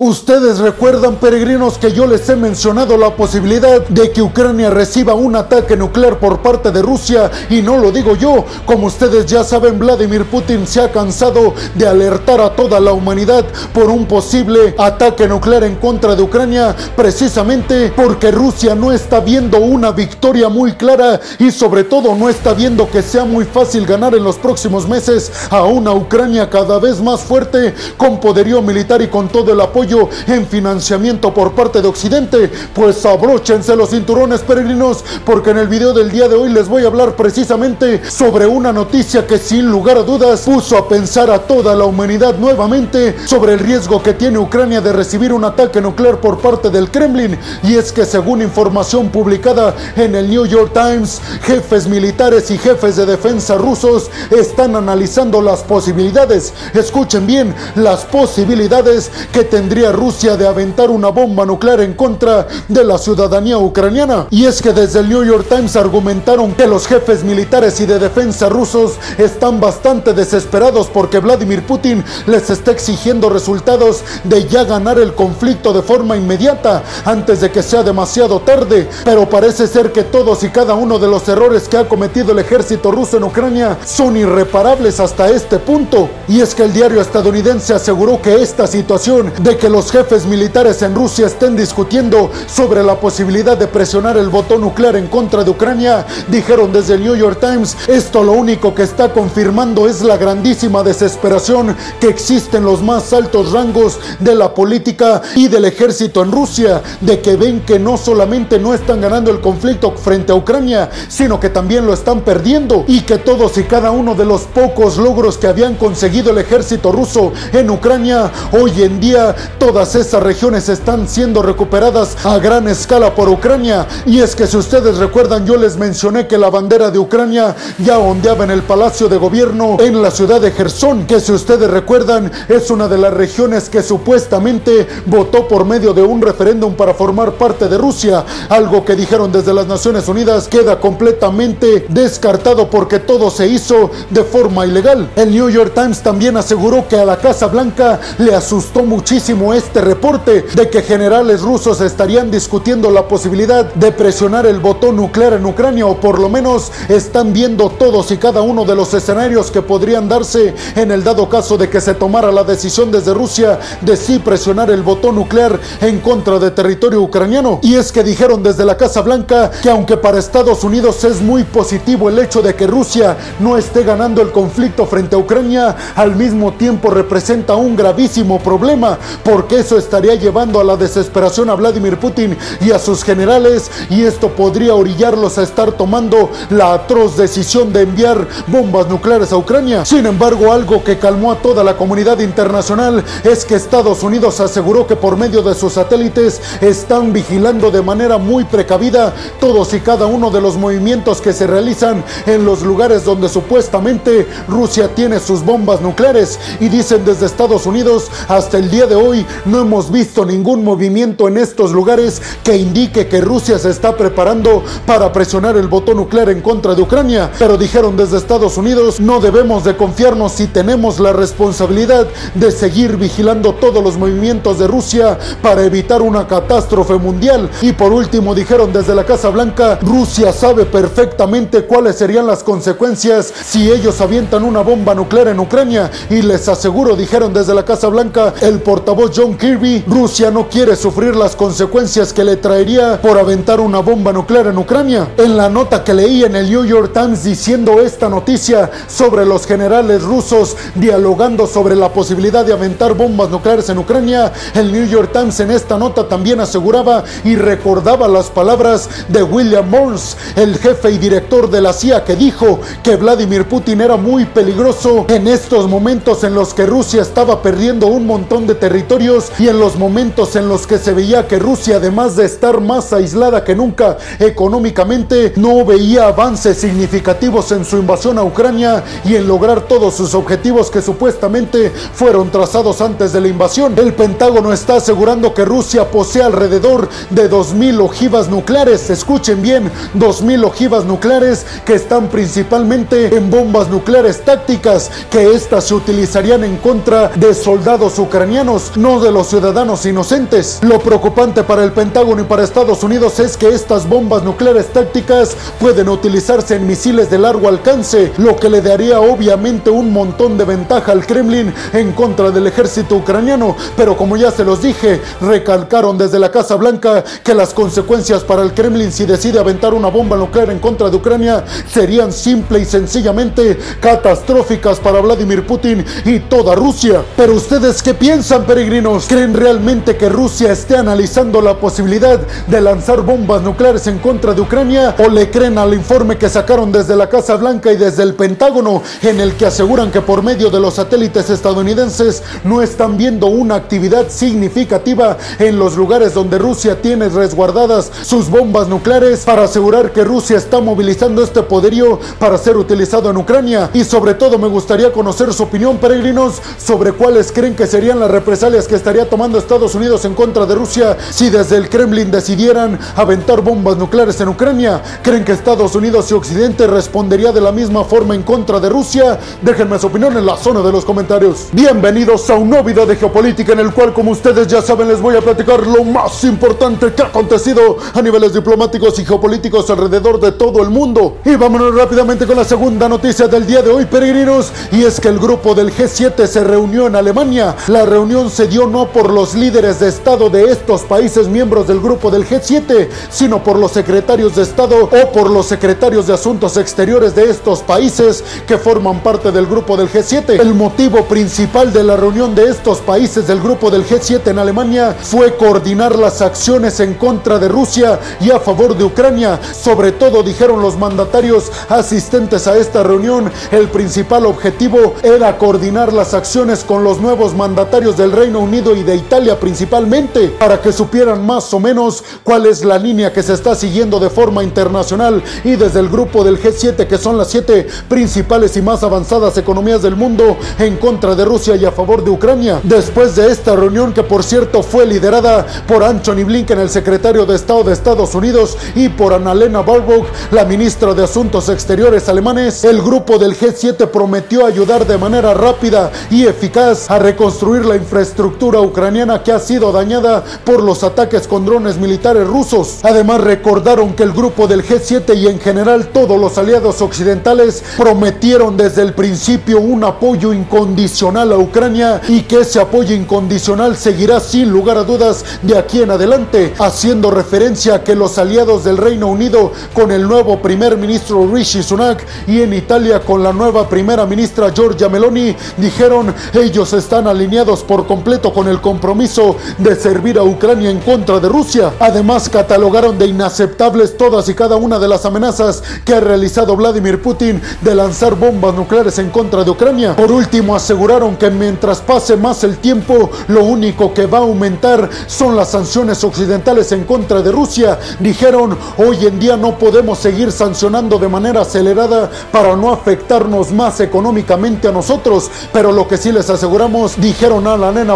Ustedes 0.00 0.60
recuerdan, 0.60 1.16
peregrinos, 1.16 1.76
que 1.76 1.90
yo 1.90 2.06
les 2.06 2.28
he 2.28 2.36
mencionado 2.36 2.96
la 2.96 3.16
posibilidad 3.16 3.80
de 3.88 4.12
que 4.12 4.22
Ucrania 4.22 4.70
reciba 4.70 5.14
un 5.14 5.34
ataque 5.34 5.76
nuclear 5.76 6.20
por 6.20 6.40
parte 6.40 6.70
de 6.70 6.82
Rusia 6.82 7.28
y 7.50 7.62
no 7.62 7.78
lo 7.78 7.90
digo 7.90 8.14
yo. 8.14 8.44
Como 8.64 8.86
ustedes 8.86 9.26
ya 9.26 9.42
saben, 9.42 9.76
Vladimir 9.76 10.24
Putin 10.26 10.68
se 10.68 10.82
ha 10.82 10.92
cansado 10.92 11.52
de 11.74 11.88
alertar 11.88 12.40
a 12.40 12.54
toda 12.54 12.78
la 12.78 12.92
humanidad 12.92 13.44
por 13.74 13.86
un 13.90 14.06
posible 14.06 14.72
ataque 14.78 15.26
nuclear 15.26 15.64
en 15.64 15.74
contra 15.74 16.14
de 16.14 16.22
Ucrania, 16.22 16.76
precisamente 16.94 17.92
porque 17.96 18.30
Rusia 18.30 18.76
no 18.76 18.92
está 18.92 19.18
viendo 19.18 19.58
una 19.58 19.90
victoria 19.90 20.48
muy 20.48 20.74
clara 20.74 21.18
y 21.40 21.50
sobre 21.50 21.82
todo 21.82 22.14
no 22.14 22.28
está 22.28 22.54
viendo 22.54 22.88
que 22.88 23.02
sea 23.02 23.24
muy 23.24 23.44
fácil 23.44 23.84
ganar 23.84 24.14
en 24.14 24.22
los 24.22 24.36
próximos 24.36 24.88
meses 24.88 25.32
a 25.50 25.64
una 25.64 25.92
Ucrania 25.92 26.48
cada 26.48 26.78
vez 26.78 27.00
más 27.00 27.22
fuerte, 27.22 27.74
con 27.96 28.20
poderío 28.20 28.62
militar 28.62 29.02
y 29.02 29.08
con 29.08 29.28
todo 29.28 29.52
el 29.52 29.60
apoyo 29.60 29.87
en 30.26 30.46
financiamiento 30.46 31.32
por 31.32 31.52
parte 31.52 31.80
de 31.80 31.88
Occidente, 31.88 32.50
pues 32.74 33.06
abróchense 33.06 33.74
los 33.74 33.90
cinturones 33.90 34.40
peregrinos, 34.40 35.02
porque 35.24 35.50
en 35.50 35.58
el 35.58 35.68
video 35.68 35.94
del 35.94 36.10
día 36.10 36.28
de 36.28 36.34
hoy 36.34 36.50
les 36.50 36.68
voy 36.68 36.84
a 36.84 36.88
hablar 36.88 37.16
precisamente 37.16 38.02
sobre 38.10 38.46
una 38.46 38.70
noticia 38.72 39.26
que 39.26 39.38
sin 39.38 39.70
lugar 39.70 39.96
a 39.96 40.02
dudas 40.02 40.42
puso 40.42 40.76
a 40.76 40.88
pensar 40.88 41.30
a 41.30 41.38
toda 41.38 41.74
la 41.74 41.84
humanidad 41.84 42.36
nuevamente 42.36 43.16
sobre 43.26 43.54
el 43.54 43.60
riesgo 43.60 44.02
que 44.02 44.12
tiene 44.12 44.38
Ucrania 44.38 44.82
de 44.82 44.92
recibir 44.92 45.32
un 45.32 45.44
ataque 45.44 45.80
nuclear 45.80 46.20
por 46.20 46.38
parte 46.38 46.68
del 46.68 46.90
Kremlin. 46.90 47.38
Y 47.62 47.76
es 47.76 47.90
que 47.90 48.04
según 48.04 48.42
información 48.42 49.08
publicada 49.08 49.74
en 49.96 50.14
el 50.14 50.28
New 50.28 50.44
York 50.44 50.72
Times, 50.74 51.20
jefes 51.42 51.86
militares 51.86 52.50
y 52.50 52.58
jefes 52.58 52.96
de 52.96 53.06
defensa 53.06 53.56
rusos 53.56 54.10
están 54.30 54.76
analizando 54.76 55.40
las 55.40 55.60
posibilidades, 55.60 56.52
escuchen 56.74 57.26
bien, 57.26 57.54
las 57.74 58.04
posibilidades 58.04 59.10
que 59.32 59.44
tendría 59.44 59.77
Rusia 59.86 60.36
de 60.36 60.46
aventar 60.46 60.90
una 60.90 61.08
bomba 61.08 61.46
nuclear 61.46 61.80
en 61.80 61.94
contra 61.94 62.46
de 62.66 62.82
la 62.84 62.98
ciudadanía 62.98 63.58
ucraniana. 63.58 64.26
Y 64.30 64.44
es 64.44 64.60
que 64.60 64.72
desde 64.72 65.00
el 65.00 65.08
New 65.08 65.24
York 65.24 65.46
Times 65.48 65.76
argumentaron 65.76 66.52
que 66.54 66.66
los 66.66 66.86
jefes 66.86 67.22
militares 67.22 67.80
y 67.80 67.86
de 67.86 67.98
defensa 67.98 68.48
rusos 68.48 68.94
están 69.16 69.60
bastante 69.60 70.12
desesperados 70.12 70.88
porque 70.88 71.20
Vladimir 71.20 71.64
Putin 71.64 72.04
les 72.26 72.50
está 72.50 72.72
exigiendo 72.72 73.30
resultados 73.30 74.02
de 74.24 74.46
ya 74.48 74.64
ganar 74.64 74.98
el 74.98 75.14
conflicto 75.14 75.72
de 75.72 75.82
forma 75.82 76.16
inmediata 76.16 76.82
antes 77.04 77.40
de 77.40 77.50
que 77.50 77.62
sea 77.62 77.84
demasiado 77.84 78.40
tarde. 78.40 78.88
Pero 79.04 79.28
parece 79.28 79.68
ser 79.68 79.92
que 79.92 80.02
todos 80.02 80.42
y 80.42 80.48
cada 80.48 80.74
uno 80.74 80.98
de 80.98 81.06
los 81.06 81.28
errores 81.28 81.68
que 81.68 81.76
ha 81.76 81.88
cometido 81.88 82.32
el 82.32 82.40
ejército 82.40 82.90
ruso 82.90 83.16
en 83.16 83.24
Ucrania 83.24 83.78
son 83.86 84.16
irreparables 84.16 84.98
hasta 84.98 85.28
este 85.30 85.58
punto. 85.58 86.08
Y 86.26 86.40
es 86.40 86.54
que 86.54 86.64
el 86.64 86.72
diario 86.72 87.00
estadounidense 87.00 87.74
aseguró 87.74 88.20
que 88.20 88.42
esta 88.42 88.66
situación 88.66 89.32
de 89.40 89.56
que 89.56 89.67
los 89.68 89.90
jefes 89.90 90.26
militares 90.26 90.82
en 90.82 90.94
Rusia 90.94 91.26
estén 91.26 91.56
discutiendo 91.56 92.30
sobre 92.46 92.82
la 92.82 92.98
posibilidad 93.00 93.56
de 93.56 93.66
presionar 93.66 94.16
el 94.16 94.28
botón 94.28 94.60
nuclear 94.60 94.96
en 94.96 95.08
contra 95.08 95.44
de 95.44 95.50
Ucrania, 95.50 96.06
dijeron 96.28 96.72
desde 96.72 96.94
el 96.94 97.02
New 97.02 97.16
York 97.16 97.38
Times, 97.40 97.76
esto 97.86 98.22
lo 98.22 98.32
único 98.32 98.74
que 98.74 98.82
está 98.82 99.12
confirmando 99.12 99.88
es 99.88 100.02
la 100.02 100.16
grandísima 100.16 100.82
desesperación 100.82 101.76
que 102.00 102.08
existe 102.08 102.56
en 102.56 102.64
los 102.64 102.82
más 102.82 103.12
altos 103.12 103.52
rangos 103.52 103.98
de 104.18 104.34
la 104.34 104.54
política 104.54 105.22
y 105.34 105.48
del 105.48 105.64
ejército 105.64 106.22
en 106.22 106.32
Rusia, 106.32 106.82
de 107.00 107.20
que 107.20 107.36
ven 107.36 107.60
que 107.60 107.78
no 107.78 107.96
solamente 107.96 108.58
no 108.58 108.74
están 108.74 109.00
ganando 109.00 109.30
el 109.30 109.40
conflicto 109.40 109.92
frente 109.92 110.32
a 110.32 110.36
Ucrania, 110.36 110.90
sino 111.08 111.40
que 111.40 111.50
también 111.50 111.86
lo 111.86 111.92
están 111.92 112.20
perdiendo 112.20 112.84
y 112.86 113.00
que 113.02 113.18
todos 113.18 113.58
y 113.58 113.64
cada 113.64 113.90
uno 113.90 114.14
de 114.14 114.24
los 114.24 114.42
pocos 114.42 114.96
logros 114.96 115.38
que 115.38 115.46
habían 115.46 115.74
conseguido 115.74 116.30
el 116.30 116.38
ejército 116.38 116.92
ruso 116.92 117.32
en 117.52 117.70
Ucrania 117.70 118.30
hoy 118.52 118.82
en 118.82 119.00
día 119.00 119.34
Todas 119.58 119.96
esas 119.96 120.22
regiones 120.22 120.68
están 120.68 121.08
siendo 121.08 121.42
recuperadas 121.42 122.16
a 122.24 122.38
gran 122.38 122.68
escala 122.68 123.14
por 123.14 123.28
Ucrania. 123.28 123.88
Y 124.06 124.20
es 124.20 124.36
que 124.36 124.46
si 124.46 124.56
ustedes 124.56 124.98
recuerdan, 124.98 125.44
yo 125.44 125.56
les 125.56 125.76
mencioné 125.76 126.28
que 126.28 126.38
la 126.38 126.48
bandera 126.48 126.92
de 126.92 126.98
Ucrania 127.00 127.56
ya 127.78 127.98
ondeaba 127.98 128.44
en 128.44 128.52
el 128.52 128.62
Palacio 128.62 129.08
de 129.08 129.16
Gobierno 129.16 129.76
en 129.80 130.00
la 130.00 130.12
ciudad 130.12 130.40
de 130.40 130.52
Gerson, 130.52 131.06
que 131.06 131.18
si 131.18 131.32
ustedes 131.32 131.68
recuerdan 131.68 132.30
es 132.48 132.70
una 132.70 132.86
de 132.86 132.98
las 132.98 133.12
regiones 133.12 133.68
que 133.68 133.82
supuestamente 133.82 134.86
votó 135.06 135.48
por 135.48 135.64
medio 135.64 135.92
de 135.92 136.02
un 136.02 136.22
referéndum 136.22 136.74
para 136.74 136.94
formar 136.94 137.32
parte 137.32 137.68
de 137.68 137.78
Rusia, 137.78 138.24
algo 138.48 138.84
que 138.84 138.94
dijeron 138.94 139.32
desde 139.32 139.52
las 139.52 139.66
Naciones 139.66 140.06
Unidas 140.06 140.46
queda 140.46 140.78
completamente 140.78 141.86
descartado 141.88 142.70
porque 142.70 143.00
todo 143.00 143.28
se 143.30 143.48
hizo 143.48 143.90
de 144.10 144.22
forma 144.22 144.66
ilegal. 144.66 145.10
El 145.16 145.32
New 145.32 145.48
York 145.48 145.72
Times 145.74 146.00
también 146.00 146.36
aseguró 146.36 146.86
que 146.86 146.96
a 146.96 147.04
la 147.04 147.16
Casa 147.16 147.48
Blanca 147.48 147.98
le 148.18 148.34
asustó 148.34 148.84
muchísimo 148.84 149.47
este 149.54 149.80
reporte 149.80 150.42
de 150.42 150.68
que 150.68 150.82
generales 150.82 151.42
rusos 151.42 151.80
estarían 151.80 152.30
discutiendo 152.30 152.90
la 152.90 153.06
posibilidad 153.08 153.72
de 153.74 153.92
presionar 153.92 154.46
el 154.46 154.60
botón 154.60 154.96
nuclear 154.96 155.34
en 155.34 155.46
Ucrania 155.46 155.86
o 155.86 156.00
por 156.00 156.18
lo 156.18 156.28
menos 156.28 156.72
están 156.88 157.32
viendo 157.32 157.70
todos 157.70 158.10
y 158.10 158.16
cada 158.16 158.42
uno 158.42 158.64
de 158.64 158.74
los 158.74 158.92
escenarios 158.94 159.50
que 159.50 159.62
podrían 159.62 160.08
darse 160.08 160.54
en 160.76 160.90
el 160.90 161.04
dado 161.04 161.28
caso 161.28 161.56
de 161.56 161.68
que 161.68 161.80
se 161.80 161.94
tomara 161.94 162.32
la 162.32 162.44
decisión 162.44 162.90
desde 162.90 163.14
Rusia 163.14 163.58
de 163.80 163.96
sí 163.96 164.18
presionar 164.18 164.70
el 164.70 164.82
botón 164.82 165.16
nuclear 165.16 165.58
en 165.80 166.00
contra 166.00 166.38
de 166.38 166.50
territorio 166.50 167.02
ucraniano. 167.02 167.60
Y 167.62 167.74
es 167.74 167.92
que 167.92 168.02
dijeron 168.02 168.42
desde 168.42 168.64
la 168.64 168.76
Casa 168.76 169.02
Blanca 169.02 169.50
que 169.62 169.70
aunque 169.70 169.96
para 169.96 170.18
Estados 170.18 170.64
Unidos 170.64 171.04
es 171.04 171.20
muy 171.20 171.44
positivo 171.44 172.08
el 172.08 172.18
hecho 172.18 172.42
de 172.42 172.54
que 172.54 172.66
Rusia 172.66 173.16
no 173.40 173.56
esté 173.56 173.82
ganando 173.84 174.22
el 174.22 174.32
conflicto 174.32 174.86
frente 174.86 175.16
a 175.16 175.18
Ucrania, 175.18 175.76
al 175.94 176.16
mismo 176.16 176.52
tiempo 176.52 176.90
representa 176.90 177.56
un 177.56 177.76
gravísimo 177.76 178.38
problema 178.38 178.98
porque 179.38 179.60
eso 179.60 179.78
estaría 179.78 180.16
llevando 180.16 180.58
a 180.58 180.64
la 180.64 180.76
desesperación 180.76 181.48
a 181.48 181.54
Vladimir 181.54 181.96
Putin 181.96 182.36
y 182.60 182.72
a 182.72 182.78
sus 182.80 183.04
generales 183.04 183.70
y 183.88 184.02
esto 184.02 184.30
podría 184.30 184.74
orillarlos 184.74 185.38
a 185.38 185.44
estar 185.44 185.70
tomando 185.70 186.28
la 186.50 186.74
atroz 186.74 187.16
decisión 187.16 187.72
de 187.72 187.82
enviar 187.82 188.26
bombas 188.48 188.88
nucleares 188.88 189.30
a 189.30 189.36
Ucrania. 189.36 189.84
Sin 189.84 190.06
embargo, 190.06 190.52
algo 190.52 190.82
que 190.82 190.98
calmó 190.98 191.30
a 191.30 191.36
toda 191.36 191.62
la 191.62 191.76
comunidad 191.76 192.18
internacional 192.18 193.04
es 193.22 193.44
que 193.44 193.54
Estados 193.54 194.02
Unidos 194.02 194.40
aseguró 194.40 194.88
que 194.88 194.96
por 194.96 195.16
medio 195.16 195.40
de 195.40 195.54
sus 195.54 195.74
satélites 195.74 196.40
están 196.60 197.12
vigilando 197.12 197.70
de 197.70 197.82
manera 197.82 198.18
muy 198.18 198.42
precavida 198.42 199.14
todos 199.38 199.72
y 199.72 199.78
cada 199.78 200.06
uno 200.06 200.30
de 200.32 200.40
los 200.40 200.56
movimientos 200.56 201.20
que 201.20 201.32
se 201.32 201.46
realizan 201.46 202.02
en 202.26 202.44
los 202.44 202.62
lugares 202.62 203.04
donde 203.04 203.28
supuestamente 203.28 204.26
Rusia 204.48 204.92
tiene 204.96 205.20
sus 205.20 205.44
bombas 205.44 205.80
nucleares 205.80 206.40
y 206.58 206.68
dicen 206.68 207.04
desde 207.04 207.26
Estados 207.26 207.66
Unidos 207.66 208.10
hasta 208.26 208.58
el 208.58 208.68
día 208.68 208.88
de 208.88 208.96
hoy 208.96 209.27
no 209.44 209.60
hemos 209.60 209.90
visto 209.90 210.24
ningún 210.24 210.64
movimiento 210.64 211.28
en 211.28 211.38
estos 211.38 211.72
lugares 211.72 212.20
que 212.44 212.56
indique 212.56 213.08
que 213.08 213.20
Rusia 213.20 213.58
se 213.58 213.70
está 213.70 213.96
preparando 213.96 214.62
para 214.86 215.12
presionar 215.12 215.56
el 215.56 215.68
botón 215.68 215.96
nuclear 215.96 216.30
en 216.30 216.40
contra 216.40 216.74
de 216.74 216.82
Ucrania. 216.82 217.30
Pero 217.38 217.56
dijeron 217.56 217.96
desde 217.96 218.18
Estados 218.18 218.56
Unidos, 218.56 219.00
no 219.00 219.20
debemos 219.20 219.64
de 219.64 219.76
confiarnos 219.76 220.32
si 220.32 220.46
tenemos 220.46 221.00
la 221.00 221.12
responsabilidad 221.12 222.06
de 222.34 222.50
seguir 222.50 222.96
vigilando 222.96 223.54
todos 223.54 223.82
los 223.82 223.96
movimientos 223.96 224.58
de 224.58 224.66
Rusia 224.66 225.18
para 225.42 225.64
evitar 225.64 226.02
una 226.02 226.26
catástrofe 226.26 226.94
mundial. 226.94 227.50
Y 227.62 227.72
por 227.72 227.92
último 227.92 228.34
dijeron 228.34 228.72
desde 228.72 228.94
la 228.94 229.04
Casa 229.04 229.28
Blanca, 229.30 229.78
Rusia 229.82 230.32
sabe 230.32 230.64
perfectamente 230.64 231.64
cuáles 231.64 231.96
serían 231.96 232.26
las 232.26 232.42
consecuencias 232.42 233.32
si 233.44 233.70
ellos 233.70 234.00
avientan 234.00 234.44
una 234.44 234.60
bomba 234.60 234.94
nuclear 234.94 235.28
en 235.28 235.40
Ucrania. 235.40 235.90
Y 236.10 236.22
les 236.22 236.48
aseguro, 236.48 236.96
dijeron 236.96 237.32
desde 237.32 237.54
la 237.54 237.64
Casa 237.64 237.88
Blanca, 237.88 238.34
el 238.40 238.60
portavoz 238.60 239.14
John 239.18 239.36
Kirby, 239.36 239.82
Rusia 239.88 240.30
no 240.30 240.48
quiere 240.48 240.76
sufrir 240.76 241.16
las 241.16 241.34
consecuencias 241.34 242.12
que 242.12 242.22
le 242.22 242.36
traería 242.36 243.02
por 243.02 243.18
aventar 243.18 243.58
una 243.58 243.80
bomba 243.80 244.12
nuclear 244.12 244.46
en 244.46 244.56
Ucrania. 244.58 245.08
En 245.16 245.36
la 245.36 245.48
nota 245.48 245.82
que 245.82 245.92
leí 245.92 246.22
en 246.22 246.36
el 246.36 246.48
New 246.48 246.64
York 246.64 246.92
Times 246.92 247.24
diciendo 247.24 247.80
esta 247.80 248.08
noticia 248.08 248.70
sobre 248.86 249.26
los 249.26 249.44
generales 249.44 250.04
rusos 250.04 250.56
dialogando 250.76 251.48
sobre 251.48 251.74
la 251.74 251.92
posibilidad 251.92 252.44
de 252.44 252.52
aventar 252.52 252.94
bombas 252.94 253.28
nucleares 253.28 253.68
en 253.70 253.78
Ucrania, 253.78 254.32
el 254.54 254.70
New 254.70 254.86
York 254.86 255.10
Times 255.12 255.40
en 255.40 255.50
esta 255.50 255.76
nota 255.76 256.06
también 256.06 256.38
aseguraba 256.38 257.02
y 257.24 257.34
recordaba 257.34 258.06
las 258.06 258.30
palabras 258.30 258.88
de 259.08 259.24
William 259.24 259.68
Burns, 259.68 260.16
el 260.36 260.56
jefe 260.58 260.92
y 260.92 260.98
director 260.98 261.50
de 261.50 261.60
la 261.60 261.72
CIA, 261.72 262.04
que 262.04 262.14
dijo 262.14 262.60
que 262.84 262.94
Vladimir 262.94 263.48
Putin 263.48 263.80
era 263.80 263.96
muy 263.96 264.26
peligroso 264.26 265.06
en 265.08 265.26
estos 265.26 265.66
momentos 265.66 266.22
en 266.22 266.36
los 266.36 266.54
que 266.54 266.66
Rusia 266.66 267.02
estaba 267.02 267.42
perdiendo 267.42 267.88
un 267.88 268.06
montón 268.06 268.46
de 268.46 268.54
territorio 268.54 268.97
y 269.00 269.46
en 269.46 269.60
los 269.60 269.76
momentos 269.76 270.34
en 270.34 270.48
los 270.48 270.66
que 270.66 270.76
se 270.76 270.92
veía 270.92 271.28
que 271.28 271.38
Rusia, 271.38 271.76
además 271.76 272.16
de 272.16 272.24
estar 272.24 272.60
más 272.60 272.92
aislada 272.92 273.44
que 273.44 273.54
nunca 273.54 273.96
económicamente, 274.18 275.34
no 275.36 275.64
veía 275.64 276.08
avances 276.08 276.58
significativos 276.58 277.52
en 277.52 277.64
su 277.64 277.76
invasión 277.76 278.18
a 278.18 278.24
Ucrania 278.24 278.82
y 279.04 279.14
en 279.14 279.28
lograr 279.28 279.60
todos 279.68 279.94
sus 279.94 280.14
objetivos 280.14 280.68
que 280.68 280.82
supuestamente 280.82 281.70
fueron 281.70 282.32
trazados 282.32 282.80
antes 282.80 283.12
de 283.12 283.20
la 283.20 283.28
invasión. 283.28 283.74
El 283.76 283.94
Pentágono 283.94 284.52
está 284.52 284.76
asegurando 284.76 285.32
que 285.32 285.44
Rusia 285.44 285.88
posee 285.92 286.22
alrededor 286.22 286.88
de 287.10 287.30
2.000 287.30 287.80
ojivas 287.80 288.28
nucleares. 288.28 288.90
Escuchen 288.90 289.40
bien, 289.42 289.70
2.000 289.96 290.44
ojivas 290.44 290.84
nucleares 290.84 291.46
que 291.64 291.74
están 291.74 292.08
principalmente 292.08 293.16
en 293.16 293.30
bombas 293.30 293.68
nucleares 293.68 294.24
tácticas, 294.24 294.90
que 295.08 295.34
estas 295.34 295.68
se 295.68 295.74
utilizarían 295.74 296.42
en 296.42 296.56
contra 296.56 297.10
de 297.14 297.32
soldados 297.32 297.96
ucranianos 298.00 298.76
no 298.76 298.87
de 298.88 299.12
los 299.12 299.28
ciudadanos 299.28 299.84
inocentes. 299.84 300.60
Lo 300.62 300.78
preocupante 300.78 301.42
para 301.42 301.62
el 301.62 301.72
Pentágono 301.72 302.22
y 302.22 302.24
para 302.24 302.42
Estados 302.42 302.82
Unidos 302.82 303.20
es 303.20 303.36
que 303.36 303.50
estas 303.50 303.86
bombas 303.86 304.22
nucleares 304.22 304.72
tácticas 304.72 305.36
pueden 305.60 305.90
utilizarse 305.90 306.56
en 306.56 306.66
misiles 306.66 307.10
de 307.10 307.18
largo 307.18 307.48
alcance, 307.48 308.10
lo 308.16 308.34
que 308.36 308.48
le 308.48 308.62
daría 308.62 308.98
obviamente 309.00 309.68
un 309.68 309.92
montón 309.92 310.38
de 310.38 310.46
ventaja 310.46 310.92
al 310.92 311.04
Kremlin 311.04 311.52
en 311.74 311.92
contra 311.92 312.30
del 312.30 312.46
ejército 312.46 312.96
ucraniano. 312.96 313.54
Pero 313.76 313.94
como 313.94 314.16
ya 314.16 314.30
se 314.30 314.42
los 314.42 314.62
dije, 314.62 315.02
recalcaron 315.20 315.98
desde 315.98 316.18
la 316.18 316.30
Casa 316.30 316.56
Blanca 316.56 317.04
que 317.22 317.34
las 317.34 317.52
consecuencias 317.52 318.24
para 318.24 318.42
el 318.42 318.54
Kremlin 318.54 318.90
si 318.90 319.04
decide 319.04 319.38
aventar 319.38 319.74
una 319.74 319.88
bomba 319.88 320.16
nuclear 320.16 320.50
en 320.50 320.60
contra 320.60 320.88
de 320.88 320.96
Ucrania 320.96 321.44
serían 321.70 322.10
simple 322.10 322.60
y 322.60 322.64
sencillamente 322.64 323.58
catastróficas 323.80 324.80
para 324.80 325.00
Vladimir 325.02 325.46
Putin 325.46 325.84
y 326.06 326.20
toda 326.20 326.54
Rusia. 326.54 327.02
Pero 327.18 327.34
ustedes 327.34 327.82
qué 327.82 327.92
piensan, 327.92 328.44
peregrinos? 328.44 328.77
¿Creen 328.78 329.34
realmente 329.34 329.96
que 329.96 330.08
Rusia 330.08 330.52
esté 330.52 330.76
analizando 330.76 331.42
la 331.42 331.58
posibilidad 331.58 332.20
de 332.46 332.60
lanzar 332.60 333.02
bombas 333.02 333.42
nucleares 333.42 333.88
en 333.88 333.98
contra 333.98 334.34
de 334.34 334.40
Ucrania? 334.40 334.94
¿O 335.00 335.08
le 335.08 335.32
creen 335.32 335.58
al 335.58 335.74
informe 335.74 336.16
que 336.16 336.28
sacaron 336.28 336.70
desde 336.70 336.94
la 336.94 337.08
Casa 337.08 337.34
Blanca 337.34 337.72
y 337.72 337.76
desde 337.76 338.04
el 338.04 338.14
Pentágono 338.14 338.84
en 339.02 339.18
el 339.18 339.34
que 339.34 339.46
aseguran 339.46 339.90
que 339.90 340.00
por 340.00 340.22
medio 340.22 340.48
de 340.48 340.60
los 340.60 340.74
satélites 340.74 341.28
estadounidenses 341.28 342.22
no 342.44 342.62
están 342.62 342.96
viendo 342.96 343.26
una 343.26 343.56
actividad 343.56 344.10
significativa 344.10 345.16
en 345.40 345.58
los 345.58 345.76
lugares 345.76 346.14
donde 346.14 346.38
Rusia 346.38 346.80
tiene 346.80 347.08
resguardadas 347.08 347.90
sus 348.02 348.30
bombas 348.30 348.68
nucleares 348.68 349.24
para 349.24 349.42
asegurar 349.42 349.90
que 349.92 350.04
Rusia 350.04 350.36
está 350.36 350.60
movilizando 350.60 351.24
este 351.24 351.42
poderío 351.42 351.98
para 352.20 352.38
ser 352.38 352.56
utilizado 352.56 353.10
en 353.10 353.16
Ucrania? 353.16 353.70
Y 353.74 353.82
sobre 353.82 354.14
todo 354.14 354.38
me 354.38 354.46
gustaría 354.46 354.92
conocer 354.92 355.32
su 355.34 355.42
opinión, 355.42 355.78
peregrinos, 355.78 356.40
sobre 356.64 356.92
cuáles 356.92 357.32
creen 357.32 357.56
que 357.56 357.66
serían 357.66 357.98
las 357.98 358.12
represalias 358.12 358.67
que 358.68 358.76
estaría 358.76 359.08
tomando 359.08 359.38
Estados 359.38 359.74
Unidos 359.74 360.04
en 360.04 360.14
contra 360.14 360.46
de 360.46 360.54
Rusia 360.54 360.96
si 361.10 361.30
desde 361.30 361.56
el 361.56 361.68
Kremlin 361.68 362.10
decidieran 362.10 362.78
aventar 362.94 363.40
bombas 363.40 363.76
nucleares 363.78 364.20
en 364.20 364.28
Ucrania. 364.28 364.82
¿Creen 365.02 365.24
que 365.24 365.32
Estados 365.32 365.74
Unidos 365.74 366.10
y 366.10 366.14
Occidente 366.14 366.66
respondería 366.66 367.32
de 367.32 367.40
la 367.40 367.50
misma 367.50 367.82
forma 367.84 368.14
en 368.14 368.22
contra 368.22 368.60
de 368.60 368.68
Rusia? 368.68 369.18
Déjenme 369.40 369.78
su 369.78 369.86
opinión 369.86 370.16
en 370.16 370.26
la 370.26 370.36
zona 370.36 370.60
de 370.60 370.70
los 370.70 370.84
comentarios. 370.84 371.46
Bienvenidos 371.52 372.28
a 372.28 372.34
un 372.34 372.50
nuevo 372.50 372.64
video 372.64 372.84
de 372.84 372.96
geopolítica 372.96 373.54
en 373.54 373.60
el 373.60 373.72
cual, 373.72 373.94
como 373.94 374.10
ustedes 374.10 374.46
ya 374.46 374.60
saben, 374.60 374.88
les 374.88 375.00
voy 375.00 375.16
a 375.16 375.22
platicar 375.22 375.66
lo 375.66 375.82
más 375.84 376.22
importante 376.24 376.92
que 376.92 377.02
ha 377.02 377.06
acontecido 377.06 377.78
a 377.94 378.02
niveles 378.02 378.34
diplomáticos 378.34 378.98
y 378.98 379.04
geopolíticos 379.06 379.70
alrededor 379.70 380.20
de 380.20 380.32
todo 380.32 380.62
el 380.62 380.68
mundo. 380.68 381.16
Y 381.24 381.36
vámonos 381.36 381.74
rápidamente 381.74 382.26
con 382.26 382.36
la 382.36 382.44
segunda 382.44 382.88
noticia 382.88 383.28
del 383.28 383.46
día 383.46 383.62
de 383.62 383.70
hoy, 383.70 383.86
peregrinos, 383.86 384.52
y 384.72 384.84
es 384.84 385.00
que 385.00 385.08
el 385.08 385.18
grupo 385.18 385.54
del 385.54 385.72
G7 385.72 386.26
se 386.26 386.44
reunió 386.44 386.86
en 386.86 386.96
Alemania. 386.96 387.56
La 387.68 387.86
reunión 387.86 388.30
se 388.30 388.46
dio 388.46 388.57
no 388.66 388.88
por 388.88 389.12
los 389.12 389.34
líderes 389.34 389.78
de 389.80 389.88
Estado 389.88 390.28
de 390.28 390.50
estos 390.50 390.82
países 390.82 391.28
miembros 391.28 391.66
del 391.66 391.80
grupo 391.80 392.10
del 392.10 392.26
G7, 392.26 392.88
sino 393.10 393.42
por 393.42 393.58
los 393.58 393.72
secretarios 393.72 394.34
de 394.36 394.42
Estado 394.42 394.84
o 394.84 395.12
por 395.12 395.30
los 395.30 395.46
secretarios 395.46 396.06
de 396.06 396.14
Asuntos 396.14 396.56
Exteriores 396.56 397.14
de 397.14 397.30
estos 397.30 397.62
países 397.62 398.24
que 398.46 398.58
forman 398.58 399.00
parte 399.02 399.30
del 399.30 399.46
grupo 399.46 399.76
del 399.76 399.88
G7. 399.90 400.40
El 400.40 400.54
motivo 400.54 401.04
principal 401.04 401.72
de 401.72 401.84
la 401.84 401.96
reunión 401.96 402.34
de 402.34 402.48
estos 402.48 402.78
países 402.78 403.26
del 403.26 403.40
grupo 403.40 403.70
del 403.70 403.86
G7 403.86 404.26
en 404.28 404.38
Alemania 404.38 404.96
fue 405.00 405.36
coordinar 405.36 405.96
las 405.96 406.20
acciones 406.20 406.80
en 406.80 406.94
contra 406.94 407.38
de 407.38 407.48
Rusia 407.48 408.00
y 408.20 408.30
a 408.30 408.40
favor 408.40 408.76
de 408.76 408.84
Ucrania. 408.84 409.38
Sobre 409.52 409.92
todo, 409.92 410.22
dijeron 410.22 410.60
los 410.60 410.76
mandatarios 410.76 411.52
asistentes 411.68 412.46
a 412.46 412.56
esta 412.58 412.82
reunión, 412.82 413.30
el 413.52 413.68
principal 413.68 414.26
objetivo 414.26 414.94
era 415.02 415.38
coordinar 415.38 415.92
las 415.92 416.14
acciones 416.14 416.64
con 416.64 416.82
los 416.82 417.00
nuevos 417.00 417.34
mandatarios 417.34 417.96
del 417.96 418.12
Reino 418.12 418.40
Unido 418.40 418.47
y 418.48 418.82
de 418.82 418.96
Italia 418.96 419.38
principalmente, 419.38 420.28
para 420.38 420.60
que 420.60 420.72
supieran 420.72 421.24
más 421.24 421.52
o 421.52 421.60
menos 421.60 422.02
cuál 422.24 422.46
es 422.46 422.64
la 422.64 422.78
línea 422.78 423.12
que 423.12 423.22
se 423.22 423.34
está 423.34 423.54
siguiendo 423.54 424.00
de 424.00 424.08
forma 424.08 424.42
internacional 424.42 425.22
y 425.44 425.50
desde 425.56 425.80
el 425.80 425.90
grupo 425.90 426.24
del 426.24 426.42
G7, 426.42 426.86
que 426.86 426.96
son 426.96 427.18
las 427.18 427.28
siete 427.28 427.66
principales 427.88 428.56
y 428.56 428.62
más 428.62 428.82
avanzadas 428.82 429.36
economías 429.36 429.82
del 429.82 429.96
mundo 429.96 430.38
en 430.58 430.78
contra 430.78 431.14
de 431.14 431.26
Rusia 431.26 431.56
y 431.56 431.66
a 431.66 431.72
favor 431.72 432.02
de 432.02 432.10
Ucrania. 432.10 432.58
Después 432.62 433.16
de 433.16 433.30
esta 433.30 433.54
reunión, 433.54 433.92
que 433.92 434.02
por 434.02 434.24
cierto 434.24 434.62
fue 434.62 434.86
liderada 434.86 435.46
por 435.66 435.84
Anthony 435.84 436.24
Blinken, 436.24 436.58
el 436.58 436.70
secretario 436.70 437.26
de 437.26 437.36
Estado 437.36 437.64
de 437.64 437.74
Estados 437.74 438.14
Unidos, 438.14 438.56
y 438.74 438.88
por 438.88 439.12
Annalena 439.12 439.60
Baerbock, 439.60 440.06
la 440.30 440.46
ministra 440.46 440.94
de 440.94 441.04
Asuntos 441.04 441.50
Exteriores 441.50 442.08
alemanes, 442.08 442.64
el 442.64 442.80
grupo 442.80 443.18
del 443.18 443.36
G7 443.36 443.88
prometió 443.88 444.46
ayudar 444.46 444.86
de 444.86 444.96
manera 444.96 445.34
rápida 445.34 445.92
y 446.10 446.24
eficaz 446.24 446.90
a 446.90 446.98
reconstruir 446.98 447.66
la 447.66 447.76
infraestructura 447.76 448.37
ucraniana 448.46 449.22
que 449.22 449.32
ha 449.32 449.38
sido 449.38 449.72
dañada 449.72 450.24
por 450.44 450.62
los 450.62 450.84
ataques 450.84 451.26
con 451.26 451.44
drones 451.44 451.76
militares 451.78 452.26
rusos. 452.26 452.78
Además, 452.82 453.20
recordaron 453.20 453.94
que 453.94 454.04
el 454.04 454.12
grupo 454.12 454.46
del 454.46 454.64
G7 454.64 455.16
y 455.16 455.26
en 455.26 455.40
general 455.40 455.88
todos 455.88 456.18
los 456.18 456.38
aliados 456.38 456.80
occidentales 456.80 457.62
prometieron 457.76 458.56
desde 458.56 458.82
el 458.82 458.94
principio 458.94 459.60
un 459.60 459.84
apoyo 459.84 460.32
incondicional 460.32 461.32
a 461.32 461.38
Ucrania 461.38 462.00
y 462.08 462.22
que 462.22 462.40
ese 462.40 462.60
apoyo 462.60 462.94
incondicional 462.94 463.76
seguirá 463.76 464.20
sin 464.20 464.50
lugar 464.50 464.78
a 464.78 464.84
dudas 464.84 465.24
de 465.42 465.56
aquí 465.56 465.82
en 465.82 465.90
adelante, 465.90 466.54
haciendo 466.58 467.10
referencia 467.10 467.74
a 467.74 467.84
que 467.84 467.94
los 467.94 468.18
aliados 468.18 468.64
del 468.64 468.76
Reino 468.76 469.08
Unido 469.08 469.52
con 469.74 469.90
el 469.90 470.06
nuevo 470.06 470.40
primer 470.40 470.76
ministro 470.76 471.28
Rishi 471.32 471.62
Sunak 471.62 472.04
y 472.26 472.42
en 472.42 472.52
Italia 472.54 473.00
con 473.00 473.22
la 473.22 473.32
nueva 473.32 473.68
primera 473.68 474.06
ministra 474.06 474.52
Giorgia 474.52 474.88
Meloni 474.88 475.34
dijeron 475.56 476.14
ellos 476.34 476.72
están 476.72 477.06
alineados 477.06 477.62
por 477.62 477.86
completo 477.86 478.27
con 478.32 478.48
el 478.48 478.60
compromiso 478.60 479.36
de 479.58 479.76
servir 479.76 480.18
a 480.18 480.22
Ucrania 480.22 480.70
en 480.70 480.80
contra 480.80 481.20
de 481.20 481.28
Rusia. 481.28 481.72
Además 481.80 482.28
catalogaron 482.28 482.98
de 482.98 483.06
inaceptables 483.06 483.96
todas 483.96 484.28
y 484.28 484.34
cada 484.34 484.56
una 484.56 484.78
de 484.78 484.88
las 484.88 485.04
amenazas 485.04 485.62
que 485.84 485.94
ha 485.94 486.00
realizado 486.00 486.56
Vladimir 486.56 487.00
Putin 487.02 487.40
de 487.60 487.74
lanzar 487.74 488.14
bombas 488.14 488.54
nucleares 488.54 488.98
en 488.98 489.10
contra 489.10 489.44
de 489.44 489.50
Ucrania. 489.50 489.96
Por 489.96 490.12
último 490.12 490.54
aseguraron 490.54 491.16
que 491.16 491.30
mientras 491.30 491.80
pase 491.80 492.16
más 492.16 492.44
el 492.44 492.58
tiempo, 492.58 493.10
lo 493.28 493.44
único 493.44 493.92
que 493.94 494.06
va 494.06 494.18
a 494.18 494.22
aumentar 494.22 494.88
son 495.06 495.36
las 495.36 495.50
sanciones 495.50 496.02
occidentales 496.04 496.72
en 496.72 496.84
contra 496.84 497.22
de 497.22 497.32
Rusia. 497.32 497.78
Dijeron, 498.00 498.56
hoy 498.76 499.06
en 499.06 499.18
día 499.18 499.36
no 499.36 499.58
podemos 499.58 499.98
seguir 499.98 500.32
sancionando 500.32 500.98
de 500.98 501.08
manera 501.08 501.42
acelerada 501.42 502.10
para 502.32 502.56
no 502.56 502.72
afectarnos 502.72 503.52
más 503.52 503.80
económicamente 503.80 504.68
a 504.68 504.72
nosotros, 504.72 505.30
pero 505.52 505.72
lo 505.72 505.86
que 505.88 505.96
sí 505.96 506.12
les 506.12 506.28
aseguramos, 506.30 507.00
dijeron 507.00 507.46
a 507.46 507.56
la 507.56 507.72
nena 507.72 507.94